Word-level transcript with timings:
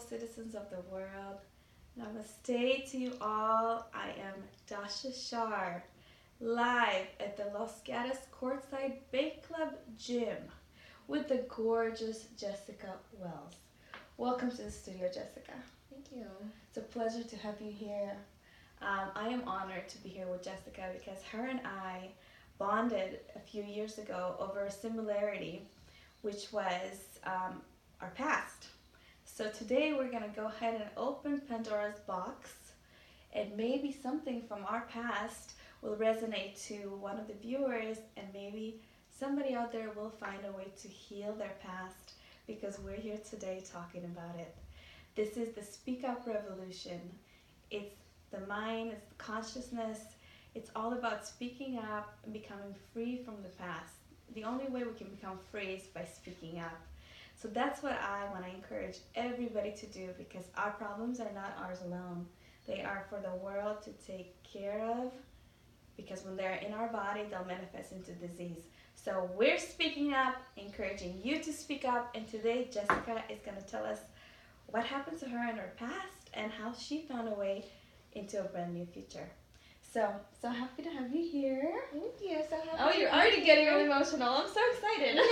citizens 0.00 0.54
of 0.54 0.70
the 0.70 0.80
world. 0.90 1.38
Namaste 1.98 2.90
to 2.90 2.98
you 2.98 3.12
all. 3.20 3.86
I 3.94 4.08
am 4.08 4.42
Dasha 4.66 5.12
Shar, 5.12 5.84
live 6.40 7.06
at 7.20 7.36
the 7.36 7.56
Los 7.58 7.82
Gatos 7.82 8.18
Courtside 8.32 8.98
Bake 9.10 9.46
Club 9.46 9.74
Gym 9.98 10.36
with 11.08 11.28
the 11.28 11.44
gorgeous 11.48 12.24
Jessica 12.38 12.94
Wells. 13.18 13.54
Welcome 14.16 14.50
to 14.52 14.62
the 14.62 14.70
studio, 14.70 15.08
Jessica. 15.08 15.52
Thank 15.90 16.06
you. 16.14 16.26
It's 16.68 16.78
a 16.78 16.80
pleasure 16.80 17.24
to 17.24 17.36
have 17.36 17.60
you 17.60 17.70
here. 17.70 18.16
Um, 18.80 19.10
I 19.14 19.28
am 19.28 19.46
honored 19.46 19.88
to 19.90 19.98
be 19.98 20.08
here 20.08 20.26
with 20.26 20.42
Jessica 20.42 20.88
because 20.92 21.22
her 21.24 21.46
and 21.46 21.60
I 21.64 22.08
bonded 22.58 23.20
a 23.36 23.40
few 23.40 23.62
years 23.62 23.98
ago 23.98 24.36
over 24.38 24.64
a 24.64 24.70
similarity, 24.70 25.62
which 26.22 26.52
was 26.52 27.20
um, 27.24 27.60
our 28.00 28.10
past. 28.14 28.68
So 29.34 29.48
today 29.48 29.94
we're 29.94 30.10
going 30.10 30.24
to 30.24 30.36
go 30.36 30.48
ahead 30.48 30.74
and 30.74 30.90
open 30.94 31.40
Pandora's 31.48 32.00
box, 32.00 32.50
and 33.32 33.56
maybe 33.56 33.90
something 33.90 34.42
from 34.46 34.62
our 34.68 34.82
past 34.92 35.54
will 35.80 35.96
resonate 35.96 36.62
to 36.66 36.98
one 37.00 37.18
of 37.18 37.28
the 37.28 37.34
viewers, 37.40 37.96
and 38.18 38.26
maybe 38.34 38.82
somebody 39.08 39.54
out 39.54 39.72
there 39.72 39.90
will 39.96 40.10
find 40.10 40.40
a 40.44 40.52
way 40.52 40.66
to 40.82 40.86
heal 40.86 41.32
their 41.32 41.54
past 41.62 42.12
because 42.46 42.78
we're 42.80 43.00
here 43.00 43.16
today 43.28 43.64
talking 43.72 44.04
about 44.04 44.38
it. 44.38 44.54
This 45.14 45.38
is 45.38 45.54
the 45.54 45.62
Speak 45.62 46.04
Up 46.04 46.26
Revolution. 46.26 47.00
It's 47.70 47.96
the 48.32 48.46
mind, 48.46 48.92
it's 48.92 49.06
the 49.06 49.14
consciousness. 49.14 50.00
It's 50.54 50.70
all 50.76 50.92
about 50.92 51.26
speaking 51.26 51.78
up 51.78 52.18
and 52.24 52.34
becoming 52.34 52.74
free 52.92 53.22
from 53.24 53.36
the 53.42 53.48
past. 53.48 53.94
The 54.34 54.44
only 54.44 54.66
way 54.66 54.84
we 54.84 54.92
can 54.92 55.08
become 55.08 55.38
free 55.50 55.68
is 55.68 55.84
by 55.84 56.04
speaking 56.04 56.58
up. 56.58 56.78
So 57.34 57.48
that's 57.48 57.82
what 57.82 57.98
I 58.00 58.30
want 58.30 58.44
to 58.44 58.54
encourage 58.54 58.98
everybody 59.14 59.72
to 59.72 59.86
do 59.86 60.10
because 60.16 60.44
our 60.56 60.70
problems 60.70 61.20
are 61.20 61.32
not 61.34 61.56
ours 61.58 61.78
alone. 61.84 62.26
They 62.66 62.82
are 62.82 63.06
for 63.10 63.20
the 63.20 63.36
world 63.36 63.82
to 63.82 63.90
take 64.06 64.40
care 64.44 64.80
of 64.80 65.12
because 65.96 66.24
when 66.24 66.36
they're 66.36 66.60
in 66.66 66.72
our 66.72 66.88
body, 66.88 67.22
they'll 67.28 67.44
manifest 67.44 67.92
into 67.92 68.12
disease. 68.12 68.68
So 68.94 69.28
we're 69.36 69.58
speaking 69.58 70.14
up, 70.14 70.36
encouraging 70.56 71.20
you 71.22 71.42
to 71.42 71.52
speak 71.52 71.84
up, 71.84 72.14
and 72.14 72.28
today 72.28 72.68
Jessica 72.72 73.22
is 73.28 73.40
going 73.44 73.56
to 73.56 73.66
tell 73.66 73.84
us 73.84 73.98
what 74.68 74.84
happened 74.84 75.18
to 75.20 75.28
her 75.28 75.50
in 75.50 75.56
her 75.56 75.72
past 75.76 76.30
and 76.34 76.50
how 76.52 76.72
she 76.72 77.02
found 77.02 77.28
a 77.28 77.34
way 77.34 77.64
into 78.12 78.40
a 78.40 78.44
brand 78.44 78.74
new 78.74 78.86
future. 78.86 79.28
So, 79.92 80.10
so 80.40 80.48
happy 80.48 80.82
to 80.84 80.88
have 80.88 81.14
you 81.14 81.22
here. 81.22 81.70
Thank 81.92 82.14
you. 82.22 82.38
So 82.48 82.56
happy. 82.56 82.78
Oh, 82.78 82.98
you're 82.98 83.10
already 83.10 83.44
getting 83.44 83.66
really 83.66 83.84
emotional. 83.84 84.36
I'm 84.36 84.48
so 84.48 84.60
excited. 84.72 85.16
No, 85.16 85.22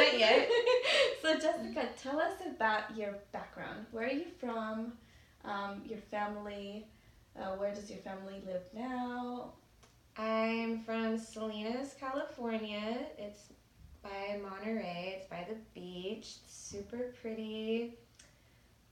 not 0.00 0.18
yet. 0.18 0.48
so, 1.22 1.34
Jessica, 1.34 1.88
tell 2.00 2.20
us 2.20 2.34
about 2.46 2.96
your 2.96 3.14
background. 3.32 3.86
Where 3.90 4.06
are 4.06 4.12
you 4.12 4.26
from? 4.38 4.92
Um, 5.44 5.82
your 5.88 5.98
family. 5.98 6.86
Uh, 7.36 7.56
where 7.56 7.74
does 7.74 7.90
your 7.90 7.98
family 8.00 8.40
live 8.46 8.62
now? 8.74 9.54
I'm 10.16 10.84
from 10.84 11.18
Salinas, 11.18 11.96
California. 11.98 12.98
It's 13.18 13.48
by 14.04 14.38
Monterey. 14.40 15.16
It's 15.18 15.28
by 15.28 15.46
the 15.48 15.56
beach. 15.74 16.36
It's 16.44 16.54
super 16.54 17.12
pretty. 17.20 17.94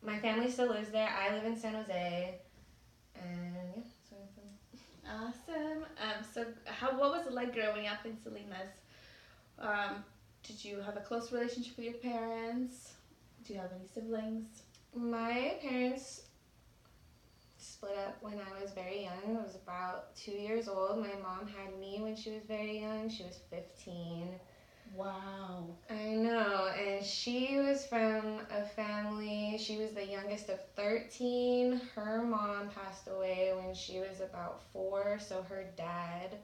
My 0.03 0.19
family 0.19 0.51
still 0.51 0.71
lives 0.71 0.91
there. 0.91 1.09
I 1.09 1.35
live 1.35 1.45
in 1.45 1.57
San 1.57 1.75
Jose. 1.75 2.41
And 3.15 3.55
yeah, 3.55 3.61
that's 3.77 4.11
where 4.11 4.21
I'm 4.23 4.29
from. 4.35 4.45
Awesome. 5.11 5.85
Um, 5.99 6.25
so, 6.33 6.47
how 6.67 6.93
what 6.99 7.11
was 7.11 7.27
it 7.27 7.33
like 7.33 7.53
growing 7.53 7.87
up 7.89 8.07
in 8.07 8.17
Salinas? 8.23 8.71
Um, 9.59 10.05
did 10.43 10.65
you 10.65 10.81
have 10.81 10.97
a 10.97 11.01
close 11.01 11.33
relationship 11.33 11.77
with 11.77 11.87
your 11.87 11.95
parents? 11.95 12.93
Do 13.45 13.55
you 13.55 13.61
have 13.61 13.73
any 13.73 13.87
siblings? 13.87 14.63
My 14.95 15.55
parents 15.61 16.23
split 17.59 17.97
up 17.99 18.17
when 18.23 18.35
I 18.39 18.63
was 18.63 18.73
very 18.73 19.03
young. 19.05 19.37
I 19.37 19.43
was 19.43 19.57
about 19.57 20.15
two 20.17 20.33
years 20.33 20.69
old. 20.69 20.99
My 20.99 21.15
mom 21.23 21.47
had 21.47 21.79
me 21.79 21.99
when 22.01 22.17
she 22.17 22.31
was 22.31 22.45
very 22.47 22.81
young. 22.81 23.11
She 23.11 23.25
was 23.25 23.39
15. 23.51 24.29
Wow. 24.95 25.77
I 25.91 26.09
know, 26.11 26.69
and 26.79 27.05
she 27.05 27.59
was 27.59 27.87
from 27.87 28.41
she 29.61 29.77
was 29.77 29.93
the 29.93 30.05
youngest 30.05 30.49
of 30.49 30.59
13. 30.77 31.81
Her 31.95 32.23
mom 32.23 32.71
passed 32.71 33.09
away 33.09 33.53
when 33.55 33.75
she 33.75 33.99
was 34.01 34.21
about 34.21 34.63
four, 34.73 35.19
so 35.21 35.43
her 35.49 35.67
dad 35.77 36.37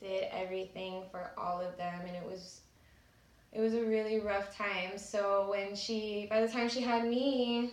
did 0.00 0.24
everything 0.32 1.04
for 1.10 1.30
all 1.38 1.60
of 1.60 1.76
them, 1.76 2.00
and 2.06 2.16
it 2.16 2.24
was. 2.24 2.60
It 3.52 3.60
was 3.60 3.74
a 3.74 3.84
really 3.84 4.18
rough 4.20 4.54
time. 4.54 4.98
So 4.98 5.46
when 5.48 5.74
she, 5.74 6.26
by 6.28 6.42
the 6.42 6.48
time 6.48 6.68
she 6.68 6.82
had 6.82 7.06
me, 7.08 7.70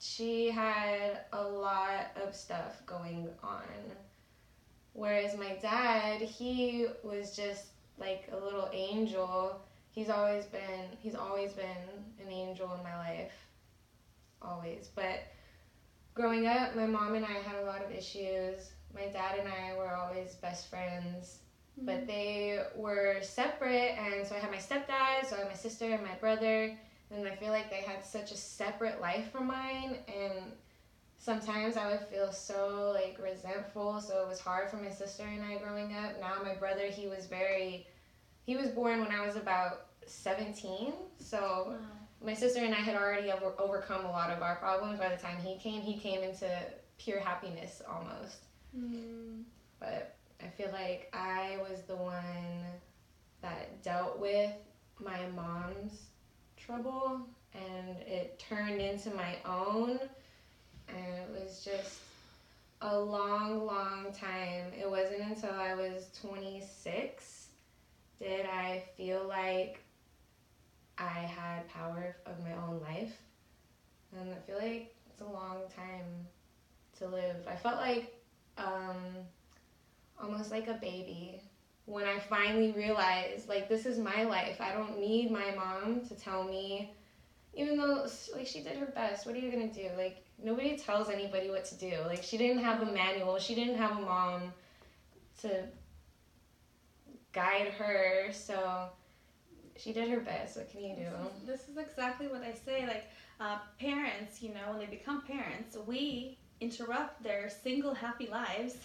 she 0.00 0.50
had 0.50 1.20
a 1.32 1.42
lot 1.42 2.10
of 2.16 2.34
stuff 2.34 2.84
going 2.84 3.28
on. 3.42 3.62
Whereas 4.92 5.36
my 5.36 5.56
dad, 5.62 6.20
he 6.20 6.86
was 7.02 7.34
just 7.34 7.66
like 7.98 8.28
a 8.32 8.36
little 8.36 8.68
angel. 8.72 9.62
He's 9.92 10.10
always 10.10 10.44
been 10.46 10.96
he's 11.00 11.14
always 11.14 11.52
been 11.52 11.88
an 12.20 12.30
angel 12.30 12.74
in 12.74 12.82
my 12.82 12.96
life. 12.96 13.32
Always. 14.44 14.90
But 14.94 15.24
growing 16.14 16.46
up, 16.46 16.74
my 16.76 16.86
mom 16.86 17.14
and 17.14 17.24
I 17.24 17.32
had 17.32 17.62
a 17.62 17.66
lot 17.66 17.84
of 17.84 17.90
issues. 17.90 18.70
My 18.94 19.06
dad 19.06 19.38
and 19.38 19.48
I 19.48 19.76
were 19.76 19.94
always 19.94 20.34
best 20.34 20.68
friends. 20.68 21.38
But 21.78 21.98
mm-hmm. 21.98 22.06
they 22.06 22.62
were 22.76 23.16
separate 23.22 23.96
and 23.98 24.26
so 24.26 24.34
I 24.34 24.38
had 24.38 24.50
my 24.50 24.58
stepdad, 24.58 25.26
so 25.26 25.36
I 25.36 25.40
had 25.40 25.48
my 25.48 25.54
sister 25.54 25.86
and 25.86 26.02
my 26.02 26.14
brother, 26.20 26.76
and 27.10 27.26
I 27.26 27.34
feel 27.36 27.48
like 27.48 27.70
they 27.70 27.80
had 27.80 28.04
such 28.04 28.30
a 28.30 28.36
separate 28.36 29.00
life 29.00 29.32
from 29.32 29.46
mine 29.46 29.96
and 30.06 30.52
sometimes 31.18 31.76
I 31.76 31.90
would 31.90 32.00
feel 32.00 32.32
so 32.32 32.92
like 32.94 33.18
resentful. 33.22 34.00
So 34.00 34.22
it 34.22 34.28
was 34.28 34.40
hard 34.40 34.70
for 34.70 34.76
my 34.76 34.90
sister 34.90 35.22
and 35.22 35.42
I 35.42 35.56
growing 35.58 35.94
up. 35.94 36.20
Now 36.20 36.42
my 36.44 36.54
brother, 36.54 36.86
he 36.86 37.06
was 37.06 37.26
very, 37.26 37.86
he 38.44 38.56
was 38.56 38.68
born 38.68 39.00
when 39.00 39.12
I 39.12 39.24
was 39.24 39.36
about 39.36 39.86
17. 40.06 40.92
So 41.18 41.68
Wow. 41.68 41.76
My 42.24 42.34
sister 42.34 42.60
and 42.60 42.74
I 42.74 42.78
had 42.78 42.96
already 42.96 43.30
over, 43.30 43.52
overcome 43.58 44.04
a 44.04 44.10
lot 44.10 44.30
of 44.30 44.42
our 44.42 44.56
problems. 44.56 44.98
By 44.98 45.08
the 45.08 45.16
time 45.16 45.38
he 45.38 45.56
came, 45.58 45.82
he 45.82 45.98
came 45.98 46.22
into 46.22 46.48
pure 46.98 47.20
happiness 47.20 47.82
almost. 47.88 48.44
Mm. 48.76 49.42
But 49.80 50.16
I 50.42 50.48
feel 50.48 50.70
like 50.72 51.10
I 51.12 51.58
was 51.68 51.82
the 51.82 51.96
one 51.96 52.64
that 53.42 53.82
dealt 53.82 54.18
with 54.18 54.52
my 55.00 55.26
mom's 55.34 56.06
trouble 56.56 57.26
and 57.54 57.96
it 58.06 58.38
turned 58.38 58.80
into 58.80 59.10
my 59.10 59.36
own 59.44 59.98
and 60.88 60.98
it 60.98 61.28
was 61.32 61.64
just 61.64 62.00
a 62.82 62.98
long 62.98 63.64
long 63.66 64.12
time 64.12 64.66
it 64.78 64.88
wasn't 64.88 65.20
until 65.20 65.52
i 65.52 65.74
was 65.74 66.08
26 66.20 67.48
did 68.18 68.46
i 68.46 68.82
feel 68.96 69.26
like 69.28 69.82
i 71.02 71.20
had 71.20 71.68
power 71.68 72.16
of 72.26 72.38
my 72.44 72.52
own 72.52 72.80
life. 72.80 73.12
And 74.16 74.30
i 74.32 74.38
feel 74.46 74.56
like 74.56 74.94
it's 75.10 75.20
a 75.20 75.24
long 75.24 75.62
time 75.74 76.26
to 76.98 77.08
live. 77.08 77.36
I 77.48 77.56
felt 77.56 77.76
like 77.76 78.14
um, 78.58 78.96
almost 80.20 80.50
like 80.50 80.68
a 80.68 80.74
baby 80.74 81.40
when 81.86 82.04
i 82.04 82.16
finally 82.16 82.70
realized 82.72 83.48
like 83.48 83.68
this 83.68 83.86
is 83.86 83.98
my 83.98 84.22
life. 84.24 84.60
I 84.60 84.72
don't 84.72 84.98
need 85.00 85.30
my 85.30 85.52
mom 85.54 86.02
to 86.08 86.14
tell 86.14 86.44
me 86.44 86.92
even 87.54 87.76
though 87.76 88.06
like 88.34 88.46
she 88.46 88.62
did 88.62 88.76
her 88.76 88.86
best. 88.86 89.26
What 89.26 89.34
are 89.34 89.38
you 89.38 89.50
gonna 89.50 89.72
do? 89.72 89.88
Like 89.96 90.24
nobody 90.42 90.76
tells 90.76 91.08
anybody 91.10 91.50
what 91.50 91.64
to 91.66 91.74
do. 91.76 91.98
Like 92.06 92.22
she 92.22 92.38
didn't 92.38 92.62
have 92.62 92.82
a 92.82 92.86
manual. 92.86 93.38
She 93.38 93.54
didn't 93.54 93.76
have 93.76 93.98
a 93.98 94.00
mom 94.00 94.52
to 95.42 95.64
guide 97.32 97.68
her. 97.78 98.28
So 98.32 98.88
she 99.82 99.92
did 99.92 100.08
her 100.08 100.20
best 100.20 100.56
what 100.56 100.70
can 100.70 100.82
you 100.84 100.94
do 100.94 101.08
This 101.46 101.68
is, 101.68 101.76
exactly 101.76 102.28
what 102.28 102.42
I 102.42 102.52
say. 102.52 102.86
Like 102.86 103.04
uh, 103.40 103.58
parents, 103.80 104.42
you 104.42 104.50
know, 104.50 104.70
when 104.70 104.78
they 104.78 104.86
become 104.86 105.22
parents, 105.22 105.76
we 105.86 106.38
interrupt 106.60 107.20
their 107.24 107.50
single 107.50 107.92
happy 107.92 108.28
lives, 108.28 108.76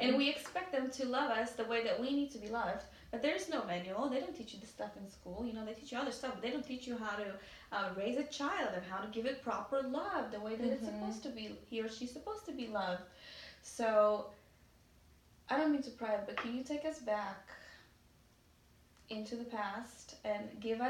and 0.00 0.18
we 0.18 0.28
expect 0.28 0.70
them 0.70 0.90
to 0.90 1.06
love 1.06 1.30
us 1.30 1.52
the 1.52 1.64
way 1.64 1.82
that 1.82 1.98
we 1.98 2.10
need 2.10 2.30
to 2.32 2.38
be 2.38 2.48
loved. 2.48 2.82
But 3.10 3.22
there's 3.22 3.48
no 3.48 3.64
manual. 3.64 4.08
They 4.10 4.20
don't 4.20 4.36
teach 4.36 4.52
you 4.52 4.60
this 4.60 4.68
stuff 4.68 4.90
in 4.98 5.08
school. 5.10 5.44
You 5.46 5.54
know, 5.54 5.64
they 5.64 5.72
teach 5.72 5.92
you 5.92 5.98
other 5.98 6.10
stuff, 6.12 6.32
but 6.34 6.42
they 6.42 6.50
don't 6.50 6.66
teach 6.66 6.86
you 6.86 6.98
how 6.98 7.16
to 7.16 7.26
uh, 7.72 7.88
raise 7.96 8.18
a 8.18 8.24
child 8.24 8.70
and 8.74 8.84
how 8.84 8.98
to 8.98 9.08
give 9.08 9.24
it 9.24 9.42
proper 9.42 9.80
love 9.82 10.30
the 10.30 10.40
way 10.40 10.56
that 10.56 10.66
it's 10.74 10.82
Mhm. 10.84 10.92
supposed 10.92 11.22
to 11.22 11.30
be. 11.30 11.44
He 11.70 11.80
or 11.80 11.88
she's 11.88 12.12
supposed 12.12 12.44
to 12.46 12.52
be 12.52 12.66
loved. 12.66 13.04
So, 13.62 14.26
I 15.48 15.56
don't 15.56 15.72
mean 15.72 15.82
to 15.82 15.90
pry, 15.90 16.18
but 16.26 16.36
can 16.36 16.54
you 16.56 16.64
take 16.64 16.84
us 16.84 16.98
back 16.98 17.48
into 19.12 19.36
the 19.36 19.44
past 19.44 20.16
and 20.24 20.42
give 20.60 20.80
us 20.80 20.80